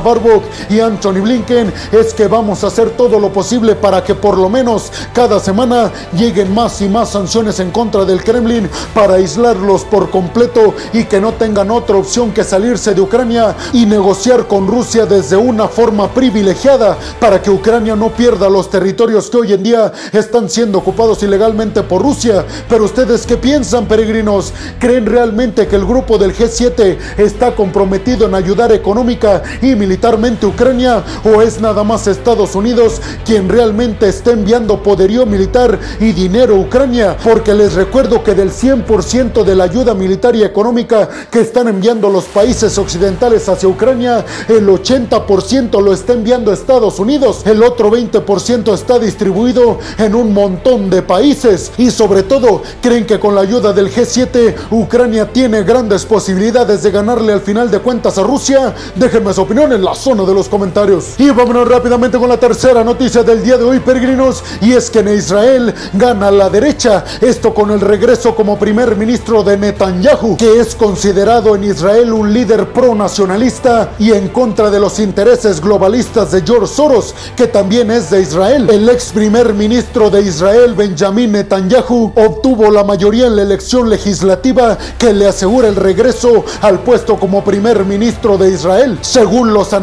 Y 0.68 0.80
Anthony 0.80 1.22
Blinken, 1.22 1.72
es 1.90 2.12
que 2.12 2.26
vamos 2.26 2.62
a 2.62 2.66
hacer 2.66 2.90
todo 2.90 3.18
lo 3.18 3.32
posible 3.32 3.74
para 3.74 4.04
que 4.04 4.14
por 4.14 4.36
lo 4.36 4.48
menos 4.48 4.92
cada 5.14 5.40
semana 5.40 5.90
lleguen 6.16 6.52
más 6.52 6.80
y 6.82 6.88
más 6.88 7.10
sanciones 7.10 7.60
en 7.60 7.70
contra 7.70 8.04
del 8.04 8.22
Kremlin 8.22 8.68
para 8.94 9.14
aislarlos 9.14 9.84
por 9.84 10.10
completo 10.10 10.74
y 10.92 11.04
que 11.04 11.20
no 11.20 11.32
tengan 11.32 11.70
otra 11.70 11.96
opción 11.96 12.32
que 12.32 12.44
salirse 12.44 12.94
de 12.94 13.00
Ucrania 13.00 13.56
y 13.72 13.86
negociar 13.86 14.46
con 14.46 14.66
Rusia 14.66 15.06
desde 15.06 15.36
una 15.36 15.68
forma 15.68 16.08
privilegiada 16.08 16.98
para 17.18 17.40
que 17.40 17.50
Ucrania 17.50 17.96
no 17.96 18.10
pierda 18.10 18.50
los 18.50 18.68
territorios 18.68 19.30
que 19.30 19.38
hoy 19.38 19.52
en 19.52 19.62
día 19.62 19.92
están 20.12 20.50
siendo 20.50 20.78
ocupados 20.78 21.22
ilegalmente 21.22 21.82
por 21.82 22.02
Rusia. 22.02 22.44
Pero 22.68 22.84
ustedes 22.84 23.26
qué 23.26 23.36
piensan, 23.36 23.86
peregrinos? 23.86 24.52
¿Creen 24.78 25.06
realmente 25.06 25.66
que 25.66 25.76
el 25.76 25.86
grupo 25.86 26.18
del 26.18 26.36
G7 26.36 26.98
está 27.18 27.54
comprometido 27.54 28.26
en 28.26 28.34
ayudar 28.34 28.72
económica 28.72 29.42
y 29.60 29.74
militarmente 29.74 30.01
a 30.02 30.46
Ucrania 30.46 31.04
o 31.24 31.42
es 31.42 31.60
nada 31.60 31.84
más 31.84 32.08
Estados 32.08 32.56
Unidos 32.56 33.00
quien 33.24 33.48
realmente 33.48 34.08
está 34.08 34.32
enviando 34.32 34.82
poderío 34.82 35.26
militar 35.26 35.78
y 36.00 36.12
dinero 36.12 36.56
a 36.56 36.58
Ucrania? 36.58 37.16
Porque 37.22 37.54
les 37.54 37.74
recuerdo 37.74 38.24
que 38.24 38.34
del 38.34 38.50
100% 38.50 39.44
de 39.44 39.54
la 39.54 39.64
ayuda 39.64 39.94
militar 39.94 40.34
y 40.34 40.42
económica 40.42 41.08
que 41.30 41.40
están 41.40 41.68
enviando 41.68 42.10
los 42.10 42.24
países 42.24 42.76
occidentales 42.78 43.48
hacia 43.48 43.68
Ucrania, 43.68 44.24
el 44.48 44.66
80% 44.66 45.80
lo 45.80 45.92
está 45.92 46.14
enviando 46.14 46.52
Estados 46.52 46.98
Unidos, 46.98 47.42
el 47.44 47.62
otro 47.62 47.90
20% 47.90 48.74
está 48.74 48.98
distribuido 48.98 49.78
en 49.98 50.16
un 50.16 50.34
montón 50.34 50.90
de 50.90 51.02
países 51.02 51.70
y 51.78 51.92
sobre 51.92 52.24
todo 52.24 52.62
creen 52.80 53.06
que 53.06 53.20
con 53.20 53.36
la 53.36 53.42
ayuda 53.42 53.72
del 53.72 53.92
G7 53.92 54.54
Ucrania 54.72 55.32
tiene 55.32 55.62
grandes 55.62 56.04
posibilidades 56.04 56.82
de 56.82 56.90
ganarle 56.90 57.32
al 57.32 57.40
final 57.40 57.70
de 57.70 57.78
cuentas 57.78 58.18
a 58.18 58.24
Rusia. 58.24 58.74
Déjenme 58.96 59.32
su 59.32 59.42
opinión 59.42 59.72
en 59.72 59.84
la 59.84 59.91
zona 59.94 60.24
de 60.24 60.34
los 60.34 60.48
comentarios. 60.48 61.14
Y 61.18 61.30
vámonos 61.30 61.68
rápidamente 61.68 62.18
con 62.18 62.28
la 62.28 62.38
tercera 62.38 62.84
noticia 62.84 63.22
del 63.22 63.42
día 63.42 63.58
de 63.58 63.64
hoy, 63.64 63.80
peregrinos, 63.80 64.42
y 64.60 64.72
es 64.72 64.90
que 64.90 65.00
en 65.00 65.08
Israel 65.08 65.74
gana 65.92 66.30
la 66.30 66.48
derecha, 66.48 67.04
esto 67.20 67.52
con 67.54 67.70
el 67.70 67.80
regreso 67.80 68.34
como 68.34 68.58
primer 68.58 68.96
ministro 68.96 69.42
de 69.42 69.56
Netanyahu, 69.56 70.36
que 70.36 70.60
es 70.60 70.74
considerado 70.74 71.54
en 71.54 71.64
Israel 71.64 72.12
un 72.12 72.32
líder 72.32 72.72
pro-nacionalista 72.72 73.92
y 73.98 74.12
en 74.12 74.28
contra 74.28 74.70
de 74.70 74.80
los 74.80 74.98
intereses 74.98 75.60
globalistas 75.60 76.32
de 76.32 76.42
George 76.42 76.72
Soros, 76.72 77.14
que 77.36 77.46
también 77.46 77.90
es 77.90 78.10
de 78.10 78.22
Israel. 78.22 78.68
El 78.70 78.88
ex 78.88 79.12
primer 79.12 79.52
ministro 79.54 80.10
de 80.10 80.22
Israel, 80.22 80.74
Benjamin 80.74 81.32
Netanyahu, 81.32 82.12
obtuvo 82.14 82.70
la 82.70 82.84
mayoría 82.84 83.26
en 83.26 83.36
la 83.36 83.42
elección 83.42 83.88
legislativa 83.88 84.78
que 84.98 85.12
le 85.12 85.26
asegura 85.26 85.68
el 85.68 85.76
regreso 85.76 86.44
al 86.60 86.80
puesto 86.80 87.18
como 87.18 87.44
primer 87.44 87.84
ministro 87.84 88.38
de 88.38 88.50
Israel. 88.50 88.98
Según 89.00 89.52
los 89.52 89.72
analistas, 89.72 89.81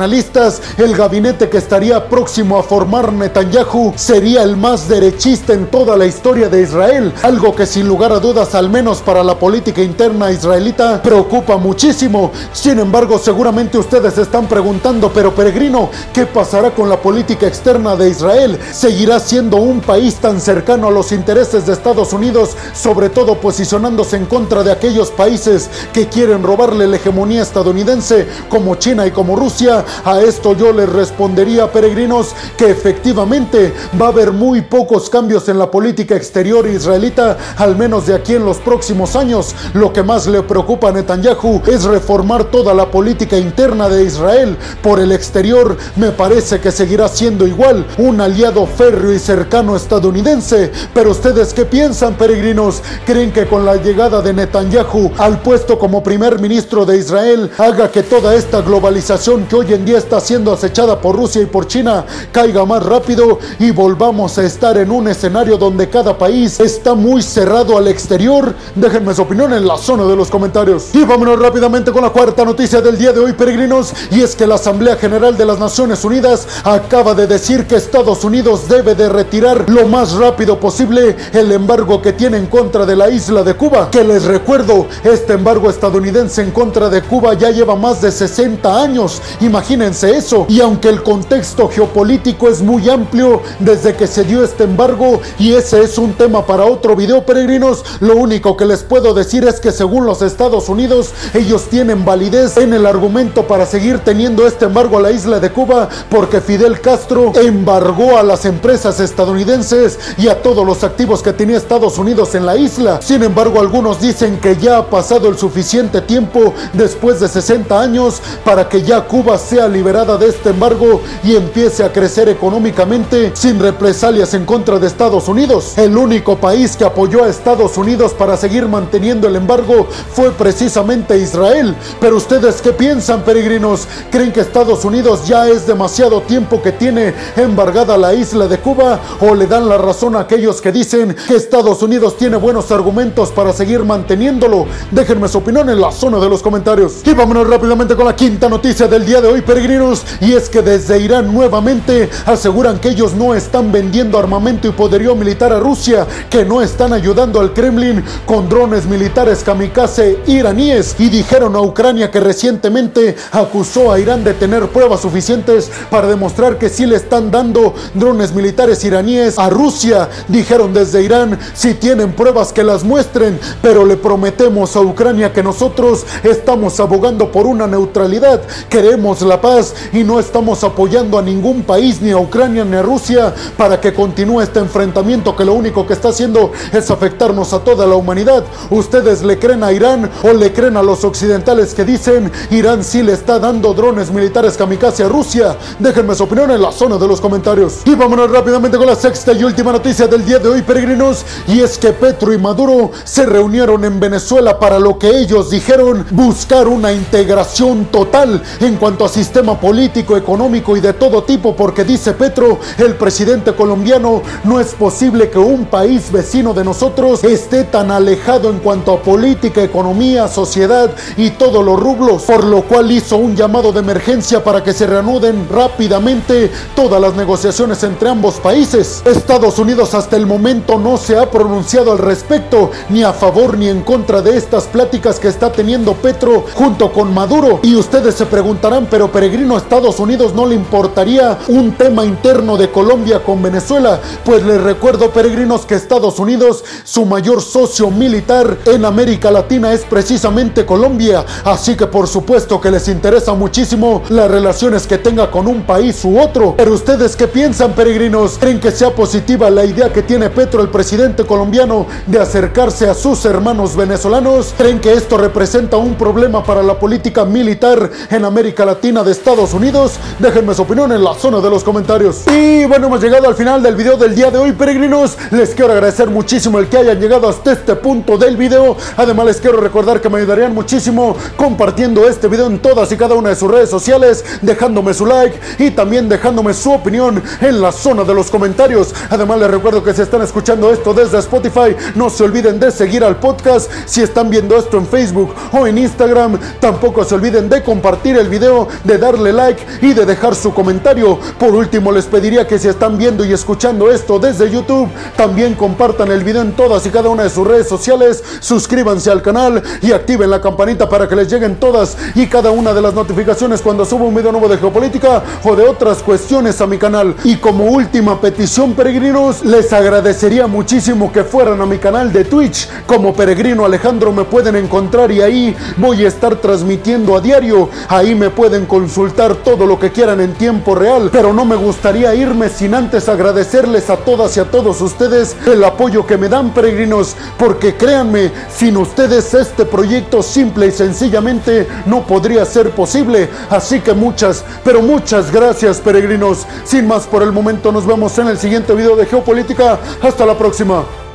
el 0.77 0.95
gabinete 0.95 1.49
que 1.49 1.57
estaría 1.57 2.07
próximo 2.07 2.57
a 2.57 2.63
formar 2.63 3.11
Netanyahu 3.11 3.93
sería 3.95 4.43
el 4.43 4.55
más 4.55 4.87
derechista 4.87 5.53
en 5.53 5.67
toda 5.67 5.97
la 5.97 6.05
historia 6.05 6.47
de 6.47 6.61
Israel, 6.61 7.13
algo 7.23 7.53
que 7.53 7.65
sin 7.65 7.87
lugar 7.87 8.11
a 8.11 8.19
dudas, 8.19 8.55
al 8.55 8.69
menos 8.69 9.01
para 9.01 9.23
la 9.23 9.37
política 9.37 9.81
interna 9.81 10.31
israelita, 10.31 11.01
preocupa 11.01 11.57
muchísimo. 11.57 12.31
Sin 12.53 12.79
embargo, 12.79 13.19
seguramente 13.19 13.77
ustedes 13.77 14.17
están 14.17 14.47
preguntando, 14.47 15.11
pero 15.13 15.35
peregrino, 15.35 15.89
¿qué 16.13 16.25
pasará 16.25 16.71
con 16.71 16.87
la 16.87 17.01
política 17.01 17.47
externa 17.47 17.95
de 17.95 18.09
Israel? 18.09 18.57
¿Seguirá 18.71 19.19
siendo 19.19 19.57
un 19.57 19.81
país 19.81 20.15
tan 20.15 20.39
cercano 20.39 20.87
a 20.87 20.91
los 20.91 21.11
intereses 21.11 21.65
de 21.65 21.73
Estados 21.73 22.13
Unidos, 22.13 22.55
sobre 22.73 23.09
todo 23.09 23.35
posicionándose 23.41 24.15
en 24.15 24.25
contra 24.25 24.63
de 24.63 24.71
aquellos 24.71 25.11
países 25.11 25.69
que 25.93 26.07
quieren 26.07 26.43
robarle 26.43 26.87
la 26.87 26.95
hegemonía 26.95 27.41
estadounidense 27.41 28.27
como 28.49 28.75
China 28.75 29.05
y 29.05 29.11
como 29.11 29.35
Rusia? 29.35 29.83
A 30.03 30.21
esto 30.21 30.55
yo 30.55 30.71
les 30.71 30.89
respondería, 30.89 31.71
peregrinos, 31.71 32.35
que 32.57 32.69
efectivamente 32.69 33.73
va 33.99 34.07
a 34.07 34.09
haber 34.09 34.31
muy 34.31 34.61
pocos 34.61 35.09
cambios 35.09 35.49
en 35.49 35.57
la 35.57 35.69
política 35.69 36.15
exterior 36.15 36.67
israelita, 36.67 37.37
al 37.57 37.75
menos 37.75 38.05
de 38.05 38.15
aquí 38.15 38.35
en 38.35 38.45
los 38.45 38.57
próximos 38.57 39.15
años. 39.15 39.55
Lo 39.73 39.93
que 39.93 40.03
más 40.03 40.27
le 40.27 40.43
preocupa 40.43 40.89
a 40.89 40.91
Netanyahu 40.91 41.61
es 41.67 41.83
reformar 41.83 42.45
toda 42.45 42.73
la 42.73 42.89
política 42.89 43.37
interna 43.37 43.89
de 43.89 44.03
Israel. 44.03 44.57
Por 44.81 44.99
el 44.99 45.11
exterior 45.11 45.77
me 45.95 46.11
parece 46.11 46.59
que 46.59 46.71
seguirá 46.71 47.07
siendo 47.07 47.47
igual, 47.47 47.85
un 47.97 48.21
aliado 48.21 48.65
férreo 48.65 49.13
y 49.13 49.19
cercano 49.19 49.75
estadounidense. 49.75 50.71
Pero 50.93 51.11
ustedes 51.11 51.53
qué 51.53 51.65
piensan, 51.65 52.15
peregrinos? 52.15 52.81
¿Creen 53.05 53.31
que 53.31 53.47
con 53.47 53.65
la 53.65 53.75
llegada 53.75 54.21
de 54.21 54.33
Netanyahu 54.33 55.11
al 55.17 55.41
puesto 55.41 55.77
como 55.77 56.03
primer 56.03 56.39
ministro 56.39 56.85
de 56.85 56.97
Israel 56.97 57.51
haga 57.57 57.91
que 57.91 58.03
toda 58.03 58.35
esta 58.35 58.61
globalización 58.61 59.45
que 59.45 59.55
hoy 59.55 59.73
en 59.73 59.78
día 59.85 59.97
está 59.97 60.19
siendo 60.19 60.53
acechada 60.53 60.99
por 60.99 61.15
Rusia 61.15 61.41
y 61.41 61.45
por 61.45 61.67
China 61.67 62.05
caiga 62.31 62.65
más 62.65 62.83
rápido 62.83 63.39
y 63.59 63.71
volvamos 63.71 64.37
a 64.37 64.43
estar 64.43 64.77
en 64.77 64.91
un 64.91 65.07
escenario 65.07 65.57
donde 65.57 65.89
cada 65.89 66.17
país 66.17 66.59
está 66.59 66.93
muy 66.93 67.21
cerrado 67.21 67.77
al 67.77 67.87
exterior? 67.87 68.53
Déjenme 68.75 69.13
su 69.13 69.21
opinión 69.21 69.53
en 69.53 69.67
la 69.67 69.77
zona 69.77 70.05
de 70.05 70.15
los 70.15 70.29
comentarios. 70.29 70.89
Y 70.93 71.03
vámonos 71.03 71.39
rápidamente 71.39 71.91
con 71.91 72.03
la 72.03 72.09
cuarta 72.09 72.45
noticia 72.45 72.81
del 72.81 72.97
día 72.97 73.13
de 73.13 73.19
hoy, 73.19 73.33
peregrinos, 73.33 73.93
y 74.11 74.21
es 74.21 74.35
que 74.35 74.47
la 74.47 74.55
Asamblea 74.55 74.95
General 74.95 75.37
de 75.37 75.45
las 75.45 75.59
Naciones 75.59 76.03
Unidas 76.03 76.47
acaba 76.63 77.13
de 77.13 77.27
decir 77.27 77.65
que 77.67 77.75
Estados 77.75 78.23
Unidos 78.23 78.67
debe 78.67 78.95
de 78.95 79.09
retirar 79.09 79.69
lo 79.69 79.87
más 79.87 80.13
rápido 80.13 80.59
posible 80.59 81.15
el 81.33 81.51
embargo 81.51 82.01
que 82.01 82.13
tiene 82.13 82.37
en 82.37 82.47
contra 82.47 82.85
de 82.85 82.95
la 82.95 83.09
isla 83.09 83.43
de 83.43 83.53
Cuba. 83.55 83.89
Que 83.91 84.03
les 84.03 84.25
recuerdo, 84.25 84.87
este 85.03 85.33
embargo 85.33 85.69
estadounidense 85.69 86.41
en 86.41 86.51
contra 86.51 86.89
de 86.89 87.01
Cuba 87.01 87.33
ya 87.33 87.51
lleva 87.51 87.75
más 87.75 88.01
de 88.01 88.11
60 88.11 88.81
años. 88.81 89.21
Imagínense 89.41 89.68
eso. 89.69 90.47
Y 90.49 90.61
aunque 90.61 90.89
el 90.89 91.03
contexto 91.03 91.69
geopolítico 91.69 92.49
es 92.49 92.61
muy 92.61 92.89
amplio 92.89 93.41
desde 93.59 93.95
que 93.95 94.07
se 94.07 94.23
dio 94.23 94.43
este 94.43 94.63
embargo, 94.63 95.21
y 95.37 95.53
ese 95.53 95.83
es 95.83 95.99
un 95.99 96.13
tema 96.13 96.45
para 96.45 96.65
otro 96.65 96.95
video, 96.95 97.23
peregrinos, 97.23 97.83
lo 97.99 98.15
único 98.15 98.57
que 98.57 98.65
les 98.65 98.81
puedo 98.81 99.13
decir 99.13 99.43
es 99.45 99.59
que 99.59 99.71
según 99.71 100.07
los 100.07 100.23
Estados 100.23 100.69
Unidos, 100.69 101.11
ellos 101.35 101.65
tienen 101.69 102.03
validez 102.03 102.57
en 102.57 102.73
el 102.73 102.87
argumento 102.87 103.45
para 103.45 103.67
seguir 103.67 103.99
teniendo 103.99 104.47
este 104.47 104.65
embargo 104.65 104.97
a 104.97 105.01
la 105.01 105.11
isla 105.11 105.39
de 105.39 105.51
Cuba, 105.51 105.87
porque 106.09 106.41
Fidel 106.41 106.81
Castro 106.81 107.31
embargó 107.35 108.17
a 108.17 108.23
las 108.23 108.45
empresas 108.45 108.99
estadounidenses 108.99 109.99
y 110.17 110.29
a 110.29 110.41
todos 110.41 110.65
los 110.65 110.83
activos 110.83 111.21
que 111.21 111.33
tenía 111.33 111.57
Estados 111.57 111.99
Unidos 111.99 112.33
en 112.33 112.47
la 112.47 112.57
isla. 112.57 113.01
Sin 113.03 113.21
embargo, 113.21 113.59
algunos 113.59 114.01
dicen 114.01 114.39
que 114.39 114.55
ya 114.55 114.79
ha 114.79 114.89
pasado 114.89 115.29
el 115.29 115.37
suficiente 115.37 116.01
tiempo 116.01 116.55
después 116.73 117.19
de 117.19 117.27
60 117.27 117.79
años 117.79 118.19
para 118.43 118.67
que 118.67 118.81
ya 118.81 119.01
Cuba 119.01 119.37
sea 119.37 119.58
liberada 119.67 120.17
de 120.17 120.27
este 120.27 120.49
embargo 120.49 121.01
y 121.23 121.35
empiece 121.35 121.83
a 121.83 121.91
crecer 121.91 122.29
económicamente 122.29 123.31
sin 123.33 123.59
represalias 123.59 124.33
en 124.33 124.45
contra 124.45 124.79
de 124.79 124.87
Estados 124.87 125.27
Unidos. 125.27 125.77
El 125.77 125.97
único 125.97 126.37
país 126.37 126.75
que 126.75 126.85
apoyó 126.85 127.23
a 127.23 127.29
Estados 127.29 127.77
Unidos 127.77 128.13
para 128.13 128.37
seguir 128.37 128.67
manteniendo 128.67 129.27
el 129.27 129.35
embargo 129.35 129.87
fue 130.13 130.31
precisamente 130.31 131.17
Israel. 131.17 131.75
Pero 131.99 132.17
ustedes 132.17 132.61
qué 132.61 132.71
piensan, 132.71 133.21
peregrinos? 133.21 133.87
¿Creen 134.11 134.31
que 134.31 134.41
Estados 134.41 134.85
Unidos 134.85 135.27
ya 135.27 135.47
es 135.47 135.67
demasiado 135.67 136.21
tiempo 136.21 136.61
que 136.61 136.71
tiene 136.71 137.13
embargada 137.35 137.97
la 137.97 138.13
isla 138.13 138.47
de 138.47 138.59
Cuba? 138.59 138.99
¿O 139.19 139.35
le 139.35 139.47
dan 139.47 139.67
la 139.67 139.77
razón 139.77 140.15
a 140.15 140.21
aquellos 140.21 140.61
que 140.61 140.71
dicen 140.71 141.15
que 141.27 141.35
Estados 141.35 141.81
Unidos 141.81 142.17
tiene 142.17 142.37
buenos 142.37 142.71
argumentos 142.71 143.29
para 143.31 143.53
seguir 143.53 143.83
manteniéndolo? 143.83 144.65
Déjenme 144.91 145.27
su 145.27 145.39
opinión 145.39 145.69
en 145.69 145.81
la 145.81 145.91
zona 145.91 146.19
de 146.19 146.29
los 146.29 146.41
comentarios. 146.41 147.01
Y 147.05 147.13
vámonos 147.13 147.47
rápidamente 147.47 147.95
con 147.95 148.05
la 148.05 148.15
quinta 148.15 148.49
noticia 148.49 148.87
del 148.87 149.05
día 149.05 149.21
de 149.21 149.27
hoy, 149.27 149.38
peregrinos. 149.41 150.05
Y 150.21 150.33
es 150.33 150.49
que 150.49 150.61
desde 150.61 150.99
Irán 150.99 151.33
nuevamente 151.33 152.09
aseguran 152.25 152.79
que 152.79 152.89
ellos 152.89 153.13
no 153.13 153.35
están 153.35 153.71
vendiendo 153.71 154.17
armamento 154.17 154.67
y 154.67 154.71
poderío 154.71 155.15
militar 155.15 155.53
a 155.53 155.59
Rusia, 155.59 156.05
que 156.29 156.45
no 156.45 156.61
están 156.61 156.93
ayudando 156.93 157.39
al 157.39 157.53
Kremlin 157.53 158.03
con 158.25 158.49
drones 158.49 158.85
militares 158.85 159.43
kamikaze 159.43 160.19
iraníes 160.27 160.95
y 160.99 161.09
dijeron 161.09 161.55
a 161.55 161.61
Ucrania 161.61 162.11
que 162.11 162.19
recientemente 162.19 163.15
acusó 163.31 163.91
a 163.91 163.99
Irán 163.99 164.23
de 164.23 164.33
tener 164.33 164.67
pruebas 164.69 165.01
suficientes 165.01 165.71
para 165.89 166.07
demostrar 166.07 166.57
que 166.57 166.69
sí 166.69 166.85
le 166.85 166.95
están 166.95 167.31
dando 167.31 167.73
drones 167.93 168.33
militares 168.33 168.83
iraníes 168.83 169.37
a 169.37 169.49
Rusia. 169.49 170.09
Dijeron 170.27 170.73
desde 170.73 171.03
Irán, 171.03 171.39
si 171.53 171.73
tienen 171.73 172.13
pruebas 172.13 172.53
que 172.53 172.63
las 172.63 172.83
muestren, 172.83 173.39
pero 173.61 173.85
le 173.85 173.97
prometemos 173.97 174.75
a 174.75 174.81
Ucrania 174.81 175.33
que 175.33 175.43
nosotros 175.43 176.05
estamos 176.23 176.79
abogando 176.79 177.31
por 177.31 177.45
una 177.45 177.67
neutralidad, 177.67 178.41
queremos 178.69 179.21
la 179.29 179.39
paz 179.39 179.73
y 179.93 180.03
no 180.03 180.19
estamos 180.19 180.63
apoyando 180.63 181.17
a 181.17 181.21
ningún 181.21 181.63
país, 181.63 182.01
ni 182.01 182.11
a 182.11 182.17
Ucrania 182.17 182.65
ni 182.65 182.75
a 182.75 182.81
Rusia, 182.81 183.33
para 183.55 183.79
que 183.79 183.93
continúe 183.93 184.41
este 184.41 184.59
enfrentamiento 184.59 185.35
que 185.35 185.45
lo 185.45 185.53
único 185.53 185.87
que 185.87 185.93
está 185.93 186.09
haciendo 186.09 186.51
es 186.73 186.91
afectarnos 186.91 187.53
a 187.53 187.59
toda 187.59 187.85
la 187.87 187.95
humanidad. 187.95 188.43
¿Ustedes 188.69 189.23
le 189.23 189.39
creen 189.39 189.63
a 189.63 189.71
Irán 189.71 190.09
o 190.23 190.33
le 190.33 190.51
creen 190.51 190.75
a 190.75 190.83
los 190.83 191.03
occidentales 191.03 191.73
que 191.73 191.85
dicen 191.85 192.31
Irán 192.51 192.83
sí 192.83 193.03
le 193.03 193.13
está 193.13 193.39
dando 193.39 193.73
drones 193.73 194.11
militares 194.11 194.57
kamikaze 194.57 195.03
a 195.03 195.07
Rusia? 195.07 195.55
Déjenme 195.79 196.15
su 196.15 196.23
opinión 196.23 196.51
en 196.51 196.61
la 196.61 196.71
zona 196.71 196.97
de 196.97 197.07
los 197.07 197.21
comentarios. 197.21 197.81
Y 197.85 197.95
vámonos 197.95 198.31
rápidamente 198.31 198.77
con 198.77 198.87
la 198.87 198.95
sexta 198.95 199.33
y 199.33 199.43
última 199.43 199.71
noticia 199.71 200.07
del 200.07 200.25
día 200.25 200.39
de 200.39 200.49
hoy, 200.49 200.61
peregrinos, 200.63 201.23
y 201.47 201.61
es 201.61 201.77
que 201.77 201.93
Petro 201.93 202.33
y 202.33 202.37
Maduro 202.37 202.91
se 203.03 203.25
reunieron 203.25 203.85
en 203.85 203.99
Venezuela 203.99 204.59
para 204.59 204.79
lo 204.79 204.97
que 204.97 205.09
ellos 205.09 205.49
dijeron 205.49 206.05
buscar 206.11 206.67
una 206.67 206.91
integración 206.91 207.85
total 207.85 208.41
en 208.59 208.77
cuanto 208.77 209.05
a 209.05 209.09
sistema 209.19 209.59
político, 209.59 210.15
económico 210.15 210.77
y 210.77 210.79
de 210.79 210.93
todo 210.93 211.23
tipo, 211.23 211.53
porque 211.53 211.83
dice 211.83 212.13
Petro, 212.13 212.57
el 212.77 212.95
presidente 212.95 213.51
colombiano, 213.51 214.21
no 214.45 214.61
es 214.61 214.67
posible 214.67 215.29
que 215.29 215.37
un 215.37 215.65
país 215.65 216.09
vecino 216.09 216.53
de 216.53 216.63
nosotros 216.63 217.21
esté 217.25 217.65
tan 217.65 217.91
alejado 217.91 218.49
en 218.49 218.59
cuanto 218.59 218.93
a 218.93 219.01
política, 219.01 219.61
economía, 219.61 220.29
sociedad 220.29 220.89
y 221.17 221.31
todos 221.31 221.65
los 221.65 221.77
rublos, 221.77 222.23
por 222.23 222.45
lo 222.45 222.61
cual 222.61 222.89
hizo 222.91 223.17
un 223.17 223.35
llamado 223.35 223.73
de 223.73 223.81
emergencia 223.81 224.41
para 224.41 224.63
que 224.63 224.71
se 224.71 224.87
reanuden 224.87 225.49
rápidamente 225.51 226.49
todas 226.73 227.01
las 227.01 227.13
negociaciones 227.15 227.83
entre 227.83 228.07
ambos 228.07 228.35
países. 228.35 229.03
Estados 229.05 229.59
Unidos 229.59 229.95
hasta 229.95 230.15
el 230.15 230.27
momento 230.27 230.79
no 230.79 230.95
se 230.95 231.17
ha 231.17 231.29
pronunciado 231.29 231.91
al 231.91 231.97
respecto, 231.97 232.71
ni 232.87 233.03
a 233.03 233.11
favor 233.11 233.57
ni 233.57 233.67
en 233.67 233.81
contra 233.81 234.21
de 234.21 234.37
estas 234.37 234.63
pláticas 234.63 235.19
que 235.19 235.27
está 235.27 235.51
teniendo 235.51 235.93
Petro 235.95 236.45
junto 236.53 236.93
con 236.93 237.13
Maduro. 237.13 237.59
Y 237.63 237.75
ustedes 237.75 238.15
se 238.15 238.25
preguntarán, 238.25 238.87
pero 238.89 239.08
peregrino, 239.11 239.57
Estados 239.57 239.99
Unidos 239.99 240.33
no 240.33 240.45
le 240.45 240.55
importaría 240.55 241.37
un 241.47 241.73
tema 241.73 242.05
interno 242.05 242.57
de 242.57 242.69
Colombia 242.69 243.23
con 243.23 243.41
Venezuela. 243.41 243.99
Pues 244.23 244.43
les 244.43 244.61
recuerdo, 244.61 245.11
peregrinos, 245.11 245.65
que 245.65 245.75
Estados 245.75 246.19
Unidos, 246.19 246.63
su 246.83 247.05
mayor 247.05 247.41
socio 247.41 247.89
militar 247.89 248.57
en 248.65 248.85
América 248.85 249.31
Latina 249.31 249.73
es 249.73 249.81
precisamente 249.81 250.65
Colombia. 250.65 251.25
Así 251.43 251.75
que 251.75 251.87
por 251.87 252.07
supuesto 252.07 252.59
que 252.59 252.71
les 252.71 252.87
interesa 252.87 253.33
muchísimo 253.33 254.03
las 254.09 254.29
relaciones 254.29 254.87
que 254.87 254.97
tenga 254.97 255.31
con 255.31 255.47
un 255.47 255.63
país 255.63 256.03
u 256.05 256.19
otro. 256.19 256.55
Pero 256.57 256.73
ustedes 256.73 257.15
qué 257.15 257.27
piensan, 257.27 257.73
peregrinos? 257.73 258.37
¿Creen 258.39 258.59
que 258.59 258.71
sea 258.71 258.91
positiva 258.91 259.49
la 259.49 259.65
idea 259.65 259.91
que 259.91 260.03
tiene 260.03 260.29
Petro, 260.29 260.61
el 260.61 260.69
presidente 260.69 261.25
colombiano, 261.25 261.85
de 262.07 262.19
acercarse 262.19 262.87
a 262.87 262.93
sus 262.93 263.25
hermanos 263.25 263.75
venezolanos? 263.75 264.53
¿Creen 264.57 264.79
que 264.79 264.93
esto 264.93 265.17
representa 265.17 265.77
un 265.77 265.95
problema 265.95 266.43
para 266.43 266.63
la 266.63 266.79
política 266.79 267.25
militar 267.25 267.89
en 268.09 268.25
América 268.25 268.65
Latina 268.65 268.98
de 269.03 269.11
Estados 269.11 269.53
Unidos? 269.53 269.93
Déjenme 270.19 270.53
su 270.53 270.61
opinión 270.61 270.91
en 270.91 271.03
la 271.03 271.13
zona 271.13 271.39
de 271.39 271.49
los 271.49 271.63
comentarios. 271.63 272.23
Y 272.27 272.65
bueno, 272.65 272.87
hemos 272.87 273.01
llegado 273.01 273.27
al 273.27 273.35
final 273.35 273.63
del 273.63 273.75
video 273.75 273.97
del 273.97 274.15
día 274.15 274.31
de 274.31 274.37
hoy, 274.37 274.51
peregrinos. 274.51 275.17
Les 275.31 275.51
quiero 275.51 275.71
agradecer 275.71 276.09
muchísimo 276.09 276.59
el 276.59 276.67
que 276.67 276.77
hayan 276.77 276.99
llegado 276.99 277.29
hasta 277.29 277.53
este 277.53 277.75
punto 277.75 278.17
del 278.17 278.37
video. 278.37 278.75
Además, 278.97 279.25
les 279.27 279.37
quiero 279.37 279.59
recordar 279.59 280.01
que 280.01 280.09
me 280.09 280.17
ayudarían 280.17 280.53
muchísimo 280.53 281.15
compartiendo 281.37 282.07
este 282.07 282.27
video 282.27 282.47
en 282.47 282.59
todas 282.59 282.91
y 282.91 282.97
cada 282.97 283.15
una 283.15 283.29
de 283.29 283.35
sus 283.35 283.49
redes 283.49 283.69
sociales, 283.69 284.23
dejándome 284.41 284.93
su 284.93 285.05
like 285.05 285.39
y 285.57 285.71
también 285.71 286.09
dejándome 286.09 286.53
su 286.53 286.71
opinión 286.71 287.21
en 287.41 287.61
la 287.61 287.71
zona 287.71 288.03
de 288.03 288.13
los 288.13 288.29
comentarios. 288.29 288.93
Además, 289.09 289.39
les 289.39 289.51
recuerdo 289.51 289.83
que 289.83 289.93
si 289.93 290.01
están 290.01 290.21
escuchando 290.21 290.71
esto 290.71 290.93
desde 290.93 291.19
Spotify, 291.19 291.75
no 291.95 292.09
se 292.09 292.23
olviden 292.23 292.59
de 292.59 292.71
seguir 292.71 293.03
al 293.03 293.17
podcast. 293.17 293.71
Si 293.85 294.01
están 294.01 294.29
viendo 294.29 294.57
esto 294.57 294.77
en 294.77 294.85
Facebook 294.85 295.33
o 295.53 295.67
en 295.67 295.77
Instagram, 295.77 296.37
tampoco 296.59 297.03
se 297.03 297.15
olviden 297.15 297.49
de 297.49 297.63
compartir 297.63 298.17
el 298.17 298.29
video, 298.29 298.67
de 298.89 298.97
darle 298.97 299.31
like 299.31 299.63
y 299.83 299.93
de 299.93 300.03
dejar 300.03 300.33
su 300.33 300.51
comentario. 300.51 301.19
Por 301.37 301.53
último, 301.53 301.91
les 301.91 302.05
pediría 302.05 302.47
que 302.47 302.57
si 302.57 302.67
están 302.67 302.97
viendo 302.97 303.23
y 303.23 303.31
escuchando 303.31 303.91
esto 303.91 304.17
desde 304.17 304.49
YouTube, 304.49 304.89
también 305.15 305.53
compartan 305.53 306.09
el 306.11 306.23
video 306.23 306.41
en 306.41 306.53
todas 306.53 306.83
y 306.87 306.89
cada 306.89 307.09
una 307.09 307.21
de 307.21 307.29
sus 307.29 307.45
redes 307.45 307.69
sociales, 307.69 308.23
suscríbanse 308.39 309.11
al 309.11 309.21
canal 309.21 309.61
y 309.83 309.91
activen 309.91 310.31
la 310.31 310.41
campanita 310.41 310.89
para 310.89 311.07
que 311.07 311.15
les 311.15 311.31
lleguen 311.31 311.57
todas 311.57 311.97
y 312.15 312.25
cada 312.25 312.49
una 312.49 312.73
de 312.73 312.81
las 312.81 312.95
notificaciones 312.95 313.61
cuando 313.61 313.85
suba 313.85 314.05
un 314.05 314.15
video 314.15 314.31
nuevo 314.31 314.47
de 314.47 314.57
geopolítica 314.57 315.21
o 315.43 315.55
de 315.55 315.67
otras 315.67 316.01
cuestiones 316.01 316.59
a 316.59 316.65
mi 316.65 316.79
canal. 316.79 317.15
Y 317.23 317.35
como 317.35 317.65
última 317.65 318.19
petición, 318.19 318.73
peregrinos, 318.73 319.45
les 319.45 319.71
agradecería 319.71 320.47
muchísimo 320.47 321.11
que 321.11 321.23
fueran 321.23 321.61
a 321.61 321.67
mi 321.67 321.77
canal 321.77 322.11
de 322.11 322.25
Twitch. 322.25 322.67
Como 322.87 323.13
peregrino 323.13 323.65
Alejandro 323.65 324.11
me 324.11 324.23
pueden 324.23 324.55
encontrar 324.55 325.11
y 325.11 325.21
ahí 325.21 325.55
voy 325.77 326.05
a 326.05 326.07
estar 326.07 326.37
transmitiendo 326.37 327.15
a 327.15 327.21
diario. 327.21 327.69
Ahí 327.87 328.15
me 328.15 328.31
pueden 328.31 328.65
consultar 328.79 329.35
todo 329.35 329.65
lo 329.65 329.77
que 329.77 329.91
quieran 329.91 330.21
en 330.21 330.33
tiempo 330.35 330.73
real. 330.73 331.09
Pero 331.11 331.33
no 331.33 331.43
me 331.43 331.57
gustaría 331.57 332.15
irme 332.15 332.47
sin 332.47 332.73
antes 332.73 333.09
agradecerles 333.09 333.89
a 333.89 333.97
todas 333.97 334.37
y 334.37 334.39
a 334.39 334.45
todos 334.45 334.79
ustedes 334.79 335.35
el 335.45 335.61
apoyo 335.65 336.05
que 336.05 336.17
me 336.17 336.29
dan, 336.29 336.53
peregrinos. 336.53 337.17
Porque 337.37 337.75
créanme, 337.75 338.31
sin 338.49 338.77
ustedes 338.77 339.33
este 339.33 339.65
proyecto 339.65 340.23
simple 340.23 340.67
y 340.67 340.71
sencillamente 340.71 341.67
no 341.85 342.03
podría 342.07 342.45
ser 342.45 342.71
posible. 342.71 343.29
Así 343.49 343.81
que 343.81 343.91
muchas, 343.91 344.45
pero 344.63 344.81
muchas 344.81 345.29
gracias, 345.29 345.79
peregrinos. 345.81 346.47
Sin 346.63 346.87
más 346.87 347.05
por 347.05 347.21
el 347.21 347.33
momento, 347.33 347.73
nos 347.73 347.85
vemos 347.85 348.17
en 348.17 348.27
el 348.29 348.37
siguiente 348.37 348.73
video 348.73 348.95
de 348.95 349.05
Geopolítica. 349.05 349.77
Hasta 350.01 350.25
la 350.25 350.37
próxima. 350.37 351.08